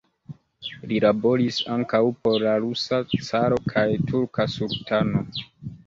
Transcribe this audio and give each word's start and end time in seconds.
Li 0.91 0.97
laboris 1.05 1.59
ankaŭ 1.75 2.01
por 2.25 2.39
la 2.47 2.55
rusa 2.65 3.01
caro 3.29 3.63
kaj 3.71 3.87
turka 4.13 4.51
sultano. 4.59 5.29